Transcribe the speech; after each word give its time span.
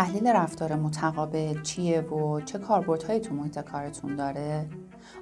تحلیل 0.00 0.26
رفتار 0.26 0.74
متقابل 0.74 1.62
چیه 1.62 2.00
و 2.00 2.40
چه 2.40 2.58
کاربردهایی 2.58 3.20
تو 3.20 3.34
محیط 3.34 3.58
کارتون 3.58 4.16
داره؟ 4.16 4.66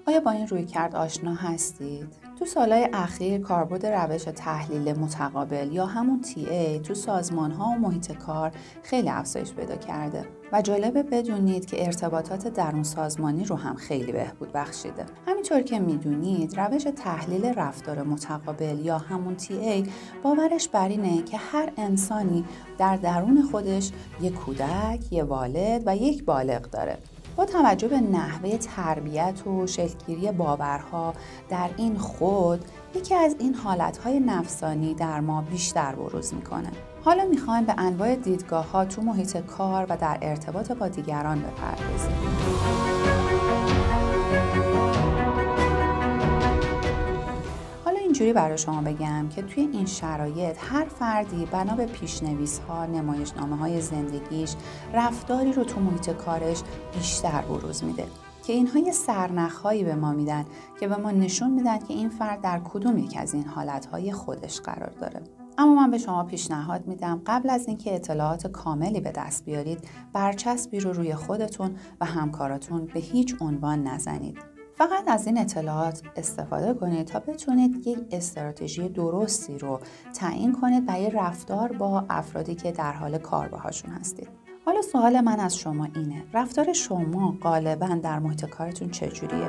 آیا 0.09 0.21
با 0.21 0.31
این 0.31 0.47
روی 0.47 0.65
کرد 0.65 0.97
آشنا 0.97 1.35
هستید؟ 1.35 2.09
تو 2.38 2.45
سالهای 2.45 2.88
اخیر 2.93 3.41
کاربرد 3.41 3.87
روش 3.87 4.23
تحلیل 4.24 4.92
متقابل 4.92 5.73
یا 5.73 5.87
همون 5.87 6.23
TA 6.23 6.87
تو 6.87 6.95
سازمان 6.95 7.51
ها 7.51 7.71
و 7.71 7.79
محیط 7.79 8.13
کار 8.13 8.53
خیلی 8.83 9.09
افزایش 9.09 9.53
پیدا 9.53 9.77
کرده 9.77 10.24
و 10.53 10.63
جالبه 10.63 11.03
بدونید 11.03 11.67
که 11.67 11.87
ارتباطات 11.87 12.49
درون 12.49 12.83
سازمانی 12.83 13.45
رو 13.45 13.56
هم 13.56 13.74
خیلی 13.74 14.13
بهبود 14.13 14.53
بخشیده. 14.53 15.06
همینطور 15.27 15.63
که 15.63 15.79
می‌دونید 15.79 16.60
روش 16.60 16.82
تحلیل 16.82 17.45
رفتار 17.45 18.02
متقابل 18.02 18.79
یا 18.79 18.98
همون 18.98 19.37
TA 19.37 19.88
باورش 20.23 20.68
بر 20.68 20.88
اینه 20.88 21.23
که 21.23 21.37
هر 21.37 21.73
انسانی 21.77 22.45
در 22.79 22.96
درون 22.96 23.43
خودش 23.43 23.90
یک 24.20 24.34
کودک، 24.34 25.12
یک 25.12 25.24
والد 25.24 25.82
و 25.87 25.96
یک 25.96 26.24
بالغ 26.24 26.70
داره 26.70 26.98
با 27.38 27.45
توجه 27.45 27.88
به 27.88 28.01
نحوه 28.01 28.56
تربیت 28.56 29.46
و 29.46 29.66
شکلگیری 29.66 30.33
باورها 30.33 31.15
در 31.48 31.70
این 31.77 31.98
خود 31.98 32.65
یکی 32.95 33.15
از 33.15 33.37
این 33.38 33.55
حالتهای 33.55 34.20
نفسانی 34.20 34.95
در 34.95 35.20
ما 35.20 35.43
بیشتر 35.51 35.95
بروز 35.95 36.34
می‌کنه. 36.34 36.70
حالا 37.05 37.24
می‌خوایم 37.24 37.65
به 37.65 37.74
انواع 37.79 38.16
دیدگاه 38.16 38.70
ها 38.70 38.84
تو 38.84 39.02
محیط 39.02 39.37
کار 39.37 39.87
و 39.88 39.96
در 39.96 40.19
ارتباط 40.23 40.73
با 40.73 40.88
دیگران 40.88 41.38
بپردازیم. 41.43 43.07
اینجوری 48.18 48.32
برای 48.32 48.59
شما 48.59 48.82
بگم 48.82 49.29
که 49.29 49.43
توی 49.43 49.68
این 49.73 49.87
شرایط 49.87 50.56
هر 50.60 50.84
فردی 50.84 51.46
بنا 51.46 51.76
به 51.76 51.87
پیشنویس 51.87 52.59
ها 52.59 52.87
نمایشنامه 52.87 53.56
های 53.56 53.80
زندگیش 53.80 54.54
رفتاری 54.95 55.52
رو 55.52 55.65
تو 55.65 55.80
محیط 55.80 56.10
کارش 56.10 56.62
بیشتر 56.95 57.43
بروز 57.43 57.84
میده. 57.84 58.06
که 58.46 58.52
اینها 58.52 58.78
یه 58.78 58.93
سرنخهایی 58.93 59.84
به 59.84 59.95
ما 59.95 60.12
میدن 60.12 60.45
که 60.80 60.88
به 60.88 60.96
ما 60.96 61.10
نشون 61.10 61.51
میدن 61.51 61.78
که 61.78 61.95
این 61.95 62.09
فرد 62.09 62.40
در 62.40 62.60
کدوم 62.65 62.98
یک 62.98 63.16
از 63.18 63.34
این 63.34 63.45
حالتهای 63.45 64.12
خودش 64.12 64.61
قرار 64.61 64.93
داره. 65.00 65.21
اما 65.59 65.75
من 65.75 65.91
به 65.91 65.98
شما 65.98 66.25
پیشنهاد 66.25 66.87
میدم 66.87 67.23
قبل 67.27 67.50
از 67.50 67.69
اینکه 67.69 67.95
اطلاعات 67.95 68.47
کاملی 68.47 69.00
به 69.00 69.12
دست 69.12 69.45
بیارید 69.45 69.89
برچسبی 70.12 70.81
رو 70.81 70.93
روی 70.93 71.15
خودتون 71.15 71.77
و 72.00 72.05
همکاراتون 72.05 72.87
به 72.95 73.00
هیچ 73.00 73.34
عنوان 73.41 73.83
نزنید. 73.83 74.58
فقط 74.79 75.09
از 75.09 75.27
این 75.27 75.39
اطلاعات 75.39 76.03
استفاده 76.17 76.75
کنید 76.75 77.07
تا 77.07 77.21
بتونید 77.21 77.87
یک 77.87 77.98
استراتژی 78.11 78.89
درستی 78.89 79.59
رو 79.59 79.81
تعیین 80.15 80.53
کنید 80.61 80.87
برای 80.87 81.11
رفتار 81.11 81.73
با 81.73 82.05
افرادی 82.11 82.55
که 82.55 82.73
در 82.73 82.93
حال 82.93 83.19
کار 83.19 83.49
باهاشون 83.49 83.91
هستید. 83.91 84.29
حالا 84.65 84.83
سوال 84.83 85.21
من 85.21 85.41
از 85.41 85.56
شما 85.56 85.84
اینه 85.84 86.25
رفتار 86.33 86.73
شما 86.73 87.34
غالبا 87.43 87.87
در 87.87 88.19
محیط 88.19 88.45
کارتون 88.45 88.91
چجوریه؟ 88.91 89.49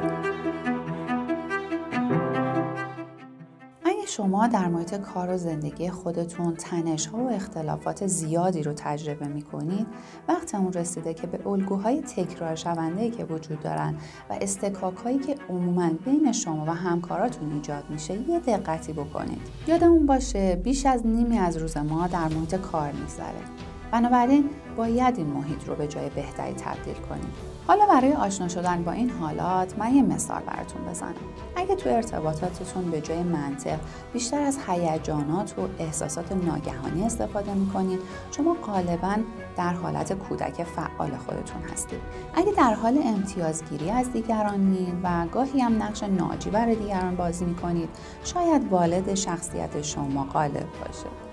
شما 4.20 4.48
در 4.48 4.68
محیط 4.68 4.96
کار 4.96 5.30
و 5.30 5.38
زندگی 5.38 5.90
خودتون 5.90 6.56
تنش 6.56 7.08
ها 7.08 7.18
و 7.18 7.30
اختلافات 7.30 8.08
زیادی 8.08 8.64
رو 8.64 8.74
تجربه 8.74 9.28
می 9.28 9.42
کنید 9.42 9.88
وقت 10.28 10.56
اون 10.56 10.74
رسیده 10.74 11.14
که 11.14 11.28
به 11.28 11.48
الگوهای 11.48 12.02
تکرار 12.02 12.56
شونده 12.56 13.10
که 13.10 13.26
وجود 13.26 13.60
دارن 13.60 13.96
و 14.30 14.38
استکاک 14.42 14.96
هایی 14.96 15.20
که 15.20 15.36
عموما 15.50 15.90
بین 16.06 16.32
شما 16.32 16.66
و 16.66 16.70
همکاراتون 16.70 17.54
ایجاد 17.54 17.84
میشه 17.90 18.30
یه 18.30 18.40
دقتی 18.40 18.94
بکنید. 18.94 19.42
یادمون 19.68 20.06
باشه 20.06 20.56
بیش 20.56 20.86
از 20.86 21.08
نیمی 21.08 21.38
از 21.38 21.58
روز 21.58 21.78
ما 21.78 22.08
در 22.08 22.28
محیط 22.28 22.56
کار 22.56 22.92
میگذره. 22.92 23.79
بنابراین 23.92 24.50
باید 24.78 25.18
این 25.18 25.28
محیط 25.28 25.68
رو 25.68 25.76
به 25.76 25.88
جای 25.88 26.10
بهتری 26.10 26.54
تبدیل 26.54 26.94
کنیم. 26.94 27.34
حالا 27.68 27.86
برای 27.86 28.14
آشنا 28.14 28.48
شدن 28.48 28.84
با 28.84 28.92
این 28.92 29.10
حالات 29.10 29.80
من 29.80 29.96
یه 29.96 30.02
مثال 30.02 30.42
براتون 30.42 30.86
بزنم. 30.86 31.14
اگه 31.56 31.76
تو 31.76 31.90
ارتباطاتتون 31.90 32.92
به 32.92 33.02
جای 33.02 33.24
منطق 33.24 33.80
بیشتر 34.14 34.42
از 34.42 34.58
هیجانات 34.68 35.60
و 35.60 35.68
احساسات 35.80 36.32
ناگهانی 36.32 37.04
استفاده 37.04 37.54
می‌کنید 37.54 38.00
شما 38.32 38.54
غالبا 38.54 39.16
در 39.58 39.74
حالت 39.74 40.14
کودک 40.14 40.64
فعال 40.64 41.12
خودتون 41.18 41.62
هستید. 41.74 42.00
اگه 42.36 42.52
در 42.52 42.74
حال 42.74 43.00
امتیازگیری 43.06 43.92
از 43.92 44.12
دیگرانید 44.12 44.94
و 45.04 45.28
گاهی 45.32 45.60
هم 45.60 45.84
نقش 45.84 46.04
ناجی 46.04 46.50
برای 46.50 46.76
دیگران 46.76 47.16
بازی 47.16 47.46
می‌کنید 47.46 47.90
شاید 48.24 48.72
والد 48.72 49.14
شخصیت 49.14 49.82
شما 49.82 50.24
غالب 50.24 50.68
باشه. 50.86 51.29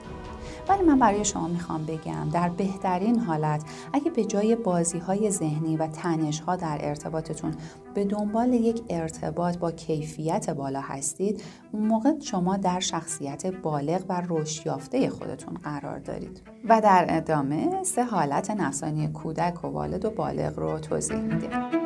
ولی 0.69 0.83
من 0.83 0.99
برای 0.99 1.25
شما 1.25 1.49
می‌خوام 1.49 1.87
بگم 1.87 2.29
در 2.33 2.49
بهترین 2.49 3.19
حالت 3.19 3.65
اگه 3.93 4.11
به 4.11 4.25
جای 4.25 4.57
بازی 4.57 4.99
های 4.99 5.31
ذهنی 5.31 5.77
و 5.77 5.87
تنش 5.87 6.41
ها 6.41 6.57
در 6.57 6.79
ارتباطتون 6.81 7.55
به 7.95 8.05
دنبال 8.05 8.53
یک 8.53 8.83
ارتباط 8.89 9.59
با 9.59 9.73
کیفیت 9.73 10.51
بالا 10.51 10.81
هستید 10.81 11.43
اون 11.73 11.87
موقع 11.87 12.19
شما 12.21 12.57
در 12.57 12.81
شخصیت 12.81 13.47
بالغ 13.47 14.03
و 14.09 14.23
رشد 14.29 14.67
یافته 14.67 15.11
خودتون 15.11 15.55
قرار 15.55 15.99
دارید. 15.99 16.43
و 16.69 16.81
در 16.81 17.07
ادامه 17.09 17.83
سه 17.83 18.05
حالت 18.05 18.51
نفسانی 18.51 19.09
کودک 19.09 19.65
و 19.65 19.69
والد 19.69 20.05
و 20.05 20.11
بالغ 20.11 20.59
رو 20.59 20.79
توضیح 20.79 21.17
میدیم. 21.17 21.86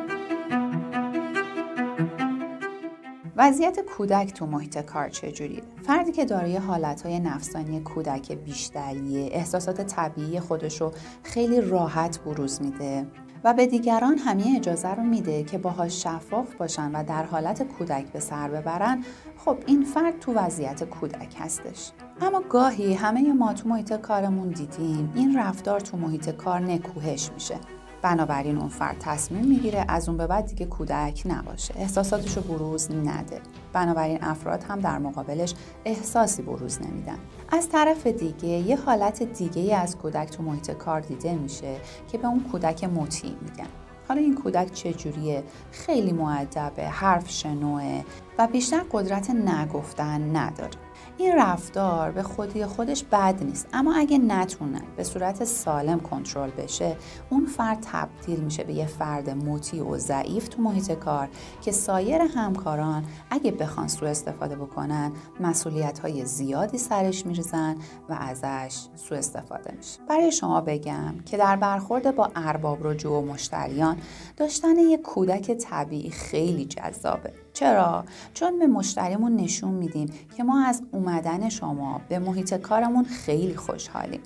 وضعیت 3.43 3.79
کودک 3.79 4.33
تو 4.33 4.45
محیط 4.45 4.77
کار 4.77 5.09
چجوریه؟ 5.09 5.61
فردی 5.83 6.11
که 6.11 6.25
دارای 6.25 6.57
حالتهای 6.57 7.19
نفسانی 7.19 7.79
کودک 7.79 8.31
بیشتریه 8.31 9.29
احساسات 9.31 9.81
طبیعی 9.81 10.39
خودش 10.39 10.81
رو 10.81 10.91
خیلی 11.23 11.61
راحت 11.61 12.19
بروز 12.19 12.61
میده. 12.61 13.07
و 13.43 13.53
به 13.53 13.67
دیگران 13.67 14.17
همه 14.17 14.53
اجازه 14.57 14.89
رو 14.89 15.03
میده 15.03 15.43
که 15.43 15.57
باهاش 15.57 16.03
شفاف 16.03 16.55
باشن 16.55 16.91
و 16.91 17.03
در 17.03 17.23
حالت 17.23 17.63
کودک 17.63 18.05
به 18.05 18.19
سر 18.19 18.47
ببرن. 18.47 19.03
خب 19.45 19.57
این 19.65 19.83
فرد 19.83 20.19
تو 20.19 20.33
وضعیت 20.33 20.83
کودک 20.83 21.35
هستش. 21.39 21.91
اما 22.21 22.41
گاهی 22.49 22.93
همه 22.93 23.33
ما 23.33 23.53
تو 23.53 23.69
محیط 23.69 23.93
کارمون 23.93 24.49
دیدیم 24.49 25.11
این 25.15 25.37
رفتار 25.37 25.79
تو 25.79 25.97
محیط 25.97 26.29
کار 26.29 26.59
نکوهش 26.59 27.31
میشه. 27.33 27.55
بنابراین 28.01 28.57
اون 28.57 28.69
فرد 28.69 28.95
تصمیم 28.99 29.45
می‌گیره 29.45 29.85
از 29.87 30.09
اون 30.09 30.17
به 30.17 30.27
بعد 30.27 30.45
دیگه 30.45 30.65
کودک 30.65 31.23
نباشه. 31.25 31.73
احساساتش 31.77 32.37
رو 32.37 32.41
بروز 32.41 32.91
نده. 32.91 33.41
بنابراین 33.73 34.23
افراد 34.23 34.63
هم 34.63 34.79
در 34.79 34.97
مقابلش 34.97 35.53
احساسی 35.85 36.41
بروز 36.41 36.81
نمیدن. 36.81 37.17
از 37.49 37.69
طرف 37.69 38.07
دیگه 38.07 38.47
یه 38.47 38.77
حالت 38.77 39.23
دیگه 39.23 39.75
از 39.75 39.97
کودک 39.97 40.29
تو 40.29 40.43
محیط 40.43 40.71
کار 40.71 40.99
دیده 40.99 41.35
میشه 41.35 41.75
که 42.11 42.17
به 42.17 42.27
اون 42.27 42.43
کودک 42.51 42.83
مطیع 42.83 43.35
میگن. 43.41 43.69
حالا 44.07 44.21
این 44.21 44.35
کودک 44.35 44.73
چجوریه؟ 44.73 45.43
خیلی 45.71 46.11
معدبه 46.11 46.87
حرف 46.87 47.29
شنوه 47.29 48.03
و 48.37 48.47
بیشتر 48.47 48.81
قدرت 48.91 49.29
نگفتن 49.29 50.35
نداره. 50.35 50.71
این 51.17 51.35
رفتار 51.37 52.11
به 52.11 52.23
خودی 52.23 52.65
خودش 52.65 53.03
بد 53.03 53.43
نیست. 53.43 53.67
اما 53.73 53.95
اگه 53.95 54.17
نتونه 54.17 54.81
به 54.97 55.03
صورت 55.03 55.43
سالم 55.43 55.99
کنترل 55.99 56.49
بشه 56.49 56.95
اون 57.29 57.45
فرد 57.45 57.87
تبدیل 57.91 58.39
میشه 58.39 58.63
به 58.63 58.73
یه 58.73 58.85
فرد 58.85 59.29
مطیع 59.29 59.83
و 59.83 59.97
ضعیف 59.97 60.47
تو 60.47 60.61
محیط 60.61 60.91
کار 60.91 61.29
که 61.61 61.71
سایر 61.71 62.21
همکاران 62.21 63.05
اگه 63.29 63.51
بخوان 63.51 63.87
سوء 63.87 64.09
استفاده 64.09 64.55
بکنن 64.55 65.11
مسئولیت 65.39 65.99
های 65.99 66.25
زیادی 66.25 66.77
سرش 66.77 67.25
میریزن 67.25 67.75
و 68.09 68.17
ازش 68.19 68.77
سوء 68.95 69.17
استفاده 69.17 69.73
میشه. 69.77 69.99
برای 70.09 70.31
شما 70.31 70.61
بگم 70.61 71.15
که 71.25 71.37
در 71.37 71.55
برخورد 71.55 72.15
با 72.15 72.31
ارباب 72.35 72.87
رجوع 72.87 73.17
و 73.17 73.25
مشتریان 73.25 73.97
داشتن 74.37 74.77
یک 74.77 75.01
کودک 75.01 75.51
طبیعی 75.51 76.09
خیلی 76.09 76.65
جذابه. 76.65 77.33
چرا؟ 77.53 78.05
چون 78.33 78.59
به 78.59 78.67
مشتریمون 78.67 79.35
نشون 79.35 79.73
میدیم 79.73 80.13
که 80.37 80.43
ما 80.43 80.65
از 80.65 80.83
اومدن 80.91 81.49
شما 81.49 82.01
به 82.09 82.19
محیط 82.19 82.53
کارمون 82.53 83.03
خیلی 83.03 83.55
خوشحالیم 83.55 84.21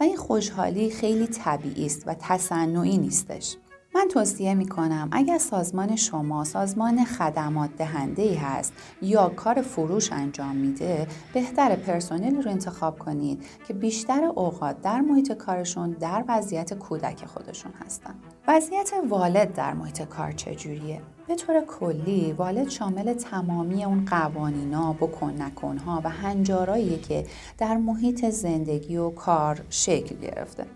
و 0.00 0.02
این 0.02 0.16
خوشحالی 0.16 0.90
خیلی 0.90 1.26
طبیعی 1.26 1.86
است 1.86 2.08
و 2.08 2.14
تصنعی 2.18 2.98
نیستش 2.98 3.56
من 3.94 4.08
توصیه 4.08 4.54
می 4.54 4.68
کنم 4.68 5.08
اگر 5.12 5.38
سازمان 5.38 5.96
شما 5.96 6.44
سازمان 6.44 7.04
خدمات 7.04 7.70
دهنده 7.76 8.22
ای 8.22 8.34
هست 8.34 8.72
یا 9.02 9.28
کار 9.28 9.62
فروش 9.62 10.12
انجام 10.12 10.56
میده 10.56 11.06
بهتر 11.34 11.76
پرسنلی 11.76 12.42
رو 12.42 12.50
انتخاب 12.50 12.98
کنید 12.98 13.44
که 13.68 13.74
بیشتر 13.74 14.24
اوقات 14.24 14.82
در 14.82 15.00
محیط 15.00 15.32
کارشون 15.32 15.90
در 15.90 16.24
وضعیت 16.28 16.74
کودک 16.74 17.24
خودشون 17.26 17.72
هستن 17.84 18.14
وضعیت 18.48 18.92
والد 19.08 19.54
در 19.54 19.74
محیط 19.74 20.02
کار 20.02 20.32
چجوریه؟ 20.32 21.00
به 21.30 21.36
طور 21.36 21.60
کلی 21.60 22.32
والد 22.32 22.68
شامل 22.68 23.14
تمامی 23.14 23.84
اون 23.84 24.04
قوانینا 24.04 24.92
بکن 24.92 25.42
نکنها 25.42 26.00
و 26.04 26.10
هنجارایی 26.10 26.98
که 26.98 27.26
در 27.58 27.76
محیط 27.76 28.30
زندگی 28.30 28.96
و 28.96 29.10
کار 29.10 29.60
شکل 29.70 30.16
گرفته. 30.16 30.66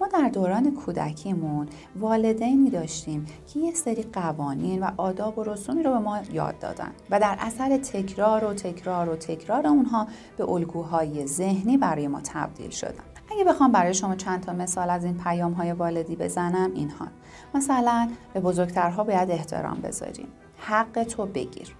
ما 0.00 0.08
در 0.08 0.28
دوران 0.28 0.74
کودکیمون 0.74 1.68
والدینی 1.96 2.70
داشتیم 2.70 3.26
که 3.46 3.60
یه 3.60 3.74
سری 3.74 4.02
قوانین 4.02 4.82
و 4.82 4.90
آداب 4.96 5.38
و 5.38 5.44
رسومی 5.44 5.82
رو 5.82 5.90
به 5.90 5.98
ما 5.98 6.20
یاد 6.32 6.58
دادن 6.58 6.92
و 7.10 7.20
در 7.20 7.36
اثر 7.40 7.76
تکرار 7.76 8.44
و 8.44 8.54
تکرار 8.54 9.08
و 9.08 9.16
تکرار 9.16 9.66
اونها 9.66 10.06
به 10.36 10.50
الگوهای 10.50 11.26
ذهنی 11.26 11.76
برای 11.76 12.08
ما 12.08 12.20
تبدیل 12.20 12.70
شدن. 12.70 13.09
اگه 13.30 13.44
بخوام 13.44 13.72
برای 13.72 13.94
شما 13.94 14.16
چند 14.16 14.40
تا 14.40 14.52
مثال 14.52 14.90
از 14.90 15.04
این 15.04 15.18
پیام 15.18 15.52
های 15.52 15.72
والدی 15.72 16.16
بزنم 16.16 16.70
اینها 16.74 17.06
مثلا 17.54 18.10
به 18.34 18.40
بزرگترها 18.40 19.04
باید 19.04 19.30
احترام 19.30 19.80
بذاریم. 19.80 20.28
حق 20.58 21.02
تو 21.04 21.26
بگیر. 21.26 21.76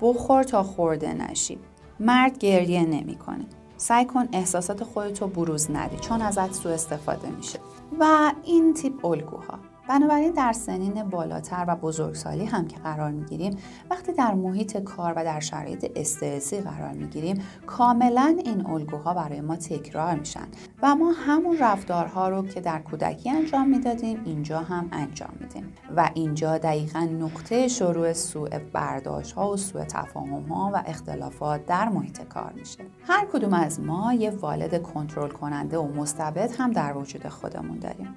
بخور 0.00 0.42
تا 0.42 0.62
خورده 0.62 1.14
نشی. 1.14 1.58
مرد 2.00 2.38
گریه 2.38 2.82
نمی‌کنه. 2.86 3.44
سعی 3.76 4.04
کن 4.04 4.28
احساسات 4.32 4.84
خودتو 4.84 5.26
بروز 5.26 5.70
ندی. 5.70 5.96
چون 5.96 6.22
ازت 6.22 6.52
سوء 6.52 6.72
استفاده 6.72 7.30
میشه. 7.30 7.58
و 8.00 8.32
این 8.44 8.74
تیپ 8.74 9.04
الگوها. 9.04 9.58
بنابراین 9.88 10.32
در 10.32 10.52
سنین 10.52 11.02
بالاتر 11.02 11.64
و 11.68 11.76
بزرگسالی 11.76 12.44
هم 12.44 12.68
که 12.68 12.76
قرار 12.76 13.10
می‌گیریم 13.10 13.56
وقتی 13.90 14.12
در 14.12 14.34
محیط 14.34 14.76
کار 14.76 15.12
و 15.16 15.24
در 15.24 15.40
شرایط 15.40 15.92
استرسی 15.96 16.60
قرار 16.60 16.92
می‌گیریم 16.92 17.42
کاملا 17.66 18.36
این 18.44 18.66
الگوها 18.66 19.14
برای 19.14 19.40
ما 19.40 19.56
تکرار 19.56 20.14
میشن 20.14 20.46
و 20.82 20.94
ما 20.94 21.12
همون 21.12 21.58
رفتارها 21.58 22.28
رو 22.28 22.46
که 22.46 22.60
در 22.60 22.78
کودکی 22.78 23.30
انجام 23.30 23.68
می‌دادیم 23.68 24.22
اینجا 24.24 24.58
هم 24.58 24.88
انجام 24.92 25.32
میدیم. 25.40 25.72
و 25.96 26.10
اینجا 26.14 26.58
دقیقا 26.58 27.00
نقطه 27.00 27.68
شروع 27.68 28.12
سوء 28.12 28.48
برداشت 28.72 29.32
ها 29.32 29.50
و 29.50 29.56
سوء 29.56 29.84
تفاهم 29.84 30.42
ها 30.42 30.70
و 30.74 30.82
اختلافات 30.86 31.66
در 31.66 31.88
محیط 31.88 32.22
کار 32.22 32.52
میشه. 32.56 32.78
هر 33.06 33.26
کدوم 33.32 33.52
از 33.52 33.80
ما 33.80 34.14
یه 34.14 34.30
والد 34.30 34.82
کنترل 34.82 35.30
کننده 35.30 35.78
و 35.78 35.88
مستبد 35.88 36.50
هم 36.58 36.72
در 36.72 36.96
وجود 36.96 37.28
خودمون 37.28 37.78
داریم. 37.78 38.14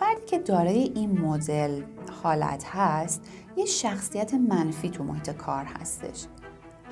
فردی 0.00 0.26
که 0.26 0.38
دارای 0.38 0.78
این 0.94 1.20
مدل 1.20 1.82
حالت 2.22 2.64
هست 2.66 3.22
یه 3.56 3.64
شخصیت 3.64 4.34
منفی 4.34 4.90
تو 4.90 5.04
محیط 5.04 5.30
کار 5.30 5.64
هستش. 5.64 6.26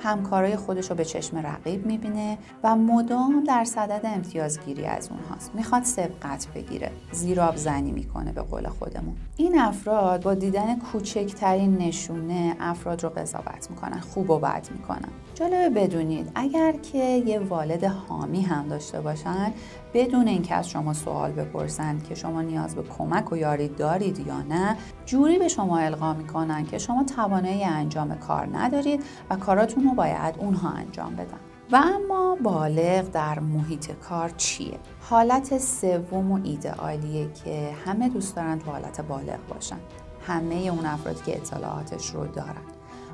همکارای 0.03 0.55
خودش 0.55 0.89
رو 0.89 0.95
به 0.95 1.05
چشم 1.05 1.37
رقیب 1.37 1.85
می‌بینه 1.85 2.37
و 2.63 2.75
مدام 2.75 3.43
در 3.47 3.63
صدد 3.63 4.01
امتیازگیری 4.03 4.85
از 4.85 5.09
اونهاست 5.09 5.51
می‌خواد 5.55 5.83
سبقت 5.83 6.47
بگیره. 6.55 6.91
زیراب 7.11 7.55
زنی 7.55 7.91
می‌کنه 7.91 8.31
به 8.31 8.41
قول 8.41 8.67
خودمون. 8.67 9.15
این 9.37 9.59
افراد 9.59 10.23
با 10.23 10.33
دیدن 10.33 10.79
کوچکترین 10.79 11.77
نشونه 11.77 12.55
افراد 12.59 13.03
رو 13.03 13.09
قضاوت 13.09 13.67
می‌کنن 13.69 13.99
خوب 13.99 14.29
و 14.29 14.39
بد 14.39 14.67
می‌کنن. 14.71 15.09
جالبه 15.35 15.69
بدونید 15.69 16.31
اگر 16.35 16.71
که 16.71 16.97
یه 16.97 17.39
والد 17.39 17.83
حامی 17.83 18.41
هم 18.41 18.67
داشته 18.67 19.01
باشن 19.01 19.53
بدون 19.93 20.27
اینکه 20.27 20.55
از 20.55 20.69
شما 20.69 20.93
سوال 20.93 21.31
بپرسند 21.31 22.03
که 22.03 22.15
شما 22.15 22.41
نیاز 22.41 22.75
به 22.75 22.83
کمک 22.83 23.31
و 23.31 23.37
یاری 23.37 23.67
دارید 23.67 24.27
یا 24.27 24.41
نه 24.41 24.77
جوری 25.05 25.39
به 25.39 25.47
شما 25.47 25.77
القا 25.77 26.13
می‌کنن 26.13 26.65
که 26.65 26.77
شما 26.77 27.03
توانایی 27.03 27.63
انجام 27.63 28.15
کار 28.15 28.49
ندارید 28.53 29.03
و 29.29 29.35
کاراتون 29.35 29.84
رو 29.85 29.95
باید 29.95 30.35
اونها 30.37 30.69
انجام 30.69 31.15
بدن. 31.15 31.39
و 31.71 31.75
اما 31.75 32.37
بالغ 32.43 33.11
در 33.11 33.39
محیط 33.39 33.91
کار 33.91 34.29
چیه؟ 34.29 34.79
حالت 34.99 35.57
سوم 35.57 36.31
و 36.31 36.39
ایدئالیه 36.43 37.31
که 37.33 37.75
همه 37.85 38.09
دوست 38.09 38.35
دارن 38.35 38.59
تو 38.59 38.71
حالت 38.71 39.01
بالغ 39.01 39.47
باشن. 39.49 39.77
همه 40.27 40.55
اون 40.55 40.85
افرادی 40.85 41.21
که 41.25 41.37
اطلاعاتش 41.37 42.09
رو 42.09 42.27
دارن. 42.27 42.61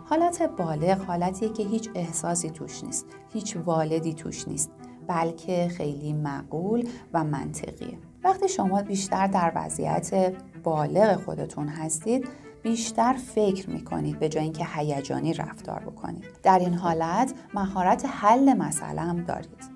حالت 0.06 0.42
بالغ 0.58 1.06
حالتیه 1.06 1.50
که 1.50 1.64
هیچ 1.64 1.90
احساسی 1.96 2.50
توش 2.50 2.84
نیست. 2.84 3.06
هیچ 3.34 3.58
والدی 3.66 4.14
توش 4.14 4.48
نیست. 4.48 4.72
بلکه 5.08 5.68
خیلی 5.68 6.14
معقول 6.14 6.90
و 7.14 7.24
منطقیه. 7.24 7.98
وقتی 8.24 8.48
شما 8.48 8.82
بیشتر 8.82 9.28
در 9.28 9.52
وضعیت 9.56 10.34
بالغ 10.64 11.24
خودتون 11.24 11.68
هستید 11.68 12.28
بیشتر 12.64 13.14
فکر 13.14 13.70
می‌کنید 13.70 14.20
به 14.20 14.30
جای 14.30 14.44
اینکه 14.44 14.66
هیجانی 14.76 15.34
رفتار 15.34 15.80
بکنید 15.80 16.26
در 16.44 16.60
این 16.60 16.74
حالت 16.74 17.34
مهارت 17.54 18.06
حل 18.06 18.54
مسئله 18.54 19.02
هم 19.02 19.24
دارید 19.24 19.72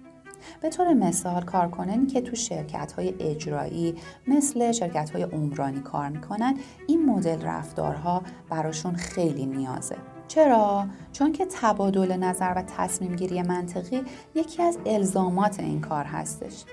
به 0.62 0.70
طور 0.70 0.94
مثال 0.94 1.44
کارکنانی 1.44 2.06
که 2.06 2.22
تو 2.22 2.36
شرکت 2.36 2.92
های 2.92 3.14
اجرایی 3.20 3.96
مثل 4.28 4.72
شرکت 4.72 5.10
های 5.10 5.24
عمرانی 5.24 5.80
کار 5.80 6.10
می‌کنن 6.10 6.58
این 6.88 7.06
مدل 7.06 7.42
رفتارها 7.42 8.22
براشون 8.50 8.96
خیلی 8.96 9.46
نیازه 9.46 9.96
چرا؟ 10.28 10.86
چون 11.12 11.32
که 11.32 11.46
تبادل 11.46 12.18
نظر 12.18 12.54
و 12.56 12.62
تصمیم 12.62 13.16
گیری 13.16 13.42
منطقی 13.42 14.04
یکی 14.36 14.64
از 14.64 14.78
الزامات 14.86 15.60
این 15.60 15.82
کار 15.82 16.04
هستش. 16.04 16.64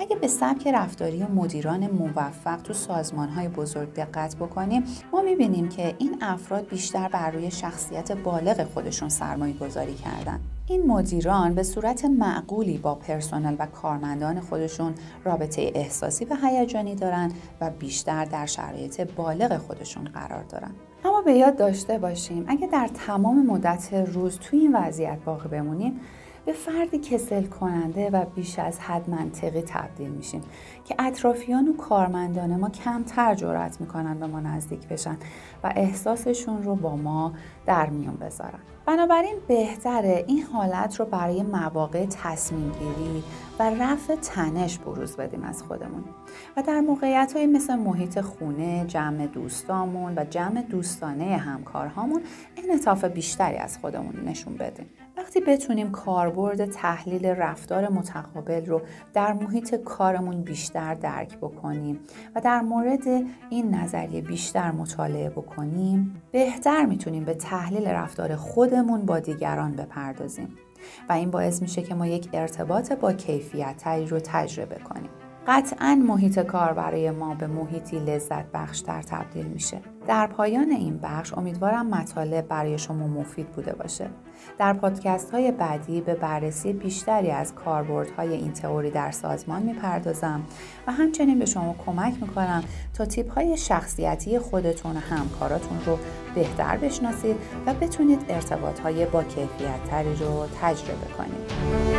اگه 0.00 0.16
به 0.16 0.28
سبک 0.28 0.66
رفتاری 0.66 1.24
مدیران 1.24 1.86
موفق 1.86 2.62
تو 2.62 2.72
سازمان 2.72 3.28
های 3.28 3.48
بزرگ 3.48 3.94
دقت 3.94 4.36
بکنیم 4.36 4.84
ما 5.12 5.22
می‌بینیم 5.22 5.68
که 5.68 5.94
این 5.98 6.18
افراد 6.20 6.68
بیشتر 6.68 7.08
بر 7.08 7.30
روی 7.30 7.50
شخصیت 7.50 8.12
بالغ 8.12 8.64
خودشون 8.64 9.08
سرمایه 9.08 9.54
گذاری 9.54 9.94
کردن. 9.94 10.40
این 10.66 10.86
مدیران 10.86 11.54
به 11.54 11.62
صورت 11.62 12.04
معقولی 12.04 12.78
با 12.78 12.94
پرسنل 12.94 13.56
و 13.58 13.66
کارمندان 13.66 14.40
خودشون 14.40 14.94
رابطه 15.24 15.72
احساسی 15.74 16.24
و 16.24 16.36
هیجانی 16.42 16.94
دارن 16.94 17.32
و 17.60 17.70
بیشتر 17.70 18.24
در 18.24 18.46
شرایط 18.46 19.00
بالغ 19.00 19.58
خودشون 19.58 20.04
قرار 20.04 20.42
دارن. 20.42 20.70
اما 21.04 21.22
به 21.22 21.32
یاد 21.32 21.56
داشته 21.56 21.98
باشیم 21.98 22.44
اگه 22.48 22.66
در 22.66 22.90
تمام 23.06 23.46
مدت 23.46 23.94
روز 23.94 24.38
توی 24.38 24.58
این 24.58 24.76
وضعیت 24.76 25.18
باقی 25.24 25.48
بمونیم 25.48 26.00
به 26.46 26.52
فردی 26.52 26.98
کسل 26.98 27.42
کننده 27.42 28.10
و 28.10 28.24
بیش 28.24 28.58
از 28.58 28.80
حد 28.80 29.10
منطقی 29.10 29.62
تبدیل 29.62 30.08
میشیم 30.08 30.42
که 30.84 30.94
اطرافیان 30.98 31.68
و 31.68 31.76
کارمندان 31.76 32.56
ما 32.56 32.68
کمتر 32.68 33.34
جرأت 33.34 33.80
می‌کنن 33.80 34.20
به 34.20 34.26
ما 34.26 34.40
نزدیک 34.40 34.88
بشن 34.88 35.16
و 35.64 35.72
احساسشون 35.76 36.62
رو 36.62 36.74
با 36.74 36.96
ما 36.96 37.32
در 37.66 37.90
میون 37.90 38.16
بذارن 38.16 38.58
بنابراین 38.86 39.36
بهتره 39.48 40.24
این 40.26 40.42
حالت 40.42 41.00
رو 41.00 41.06
برای 41.06 41.42
مواقع 41.42 42.06
تصمیم 42.06 42.72
گیری 42.72 43.24
و 43.58 43.70
رفع 43.70 44.14
تنش 44.14 44.78
بروز 44.78 45.16
بدیم 45.16 45.42
از 45.42 45.62
خودمون 45.62 46.04
و 46.56 46.62
در 46.62 46.80
موقعیت 46.80 47.32
های 47.36 47.46
مثل 47.46 47.76
محیط 47.76 48.20
خونه، 48.20 48.84
جمع 48.86 49.26
دوستامون 49.26 50.18
و 50.18 50.24
جمع 50.24 50.62
دوستانه 50.62 51.36
همکارهامون 51.36 52.22
انعطاف 52.56 53.04
بیشتری 53.04 53.56
از 53.56 53.78
خودمون 53.78 54.14
نشون 54.24 54.54
بدیم. 54.54 54.86
وقتی 55.20 55.40
بتونیم 55.40 55.90
کاربرد 55.90 56.64
تحلیل 56.64 57.26
رفتار 57.26 57.88
متقابل 57.88 58.66
رو 58.66 58.82
در 59.14 59.32
محیط 59.32 59.74
کارمون 59.74 60.42
بیشتر 60.42 60.94
درک 60.94 61.38
بکنیم 61.38 62.00
و 62.34 62.40
در 62.40 62.60
مورد 62.60 63.06
این 63.50 63.74
نظریه 63.74 64.20
بیشتر 64.20 64.70
مطالعه 64.70 65.30
بکنیم 65.30 66.22
بهتر 66.32 66.84
می‌تونیم 66.84 67.24
به 67.24 67.34
تحلیل 67.34 67.88
رفتار 67.88 68.36
خودمون 68.36 69.06
با 69.06 69.20
دیگران 69.20 69.72
بپردازیم. 69.72 70.56
و 71.08 71.12
این 71.12 71.30
باعث 71.30 71.62
میشه 71.62 71.82
که 71.82 71.94
ما 71.94 72.06
یک 72.06 72.28
ارتباط 72.32 72.92
با 72.92 73.12
کیفیت 73.12 73.86
رو 73.86 74.20
تجربه 74.24 74.76
کنیم. 74.78 75.19
قطعا 75.46 75.94
محیط 75.94 76.38
کار 76.38 76.72
برای 76.72 77.10
ما 77.10 77.34
به 77.34 77.46
محیطی 77.46 77.98
لذت 77.98 78.44
بخشتر 78.52 79.02
تبدیل 79.02 79.46
میشه. 79.46 79.80
در 80.06 80.26
پایان 80.26 80.70
این 80.70 80.98
بخش 81.02 81.34
امیدوارم 81.34 81.86
مطالب 81.86 82.48
برای 82.48 82.78
شما 82.78 83.06
مفید 83.06 83.46
بوده 83.46 83.72
باشه. 83.72 84.10
در 84.58 84.72
پادکست 84.72 85.30
های 85.30 85.52
بعدی 85.52 86.00
به 86.00 86.14
بررسی 86.14 86.72
بیشتری 86.72 87.30
از 87.30 87.54
کاربردهای 87.54 88.34
این 88.34 88.52
تئوری 88.52 88.90
در 88.90 89.10
سازمان 89.10 89.62
می‌پردازم 89.62 90.42
و 90.86 90.92
همچنین 90.92 91.38
به 91.38 91.46
شما 91.46 91.74
کمک 91.86 92.14
می‌کنم 92.20 92.64
تا 92.94 93.04
تیپ 93.04 93.32
های 93.32 93.56
شخصیتی 93.56 94.38
خودتون 94.38 94.96
و 94.96 95.00
همکاراتون 95.00 95.78
رو 95.86 95.98
بهتر 96.34 96.76
بشناسید 96.76 97.36
و 97.66 97.74
بتونید 97.74 98.24
ارتباط 98.28 98.80
های 98.80 99.06
با 99.06 99.22
کیفیت 99.22 99.84
تری 99.90 100.14
رو 100.14 100.46
تجربه 100.62 101.06
کنید. 101.18 101.89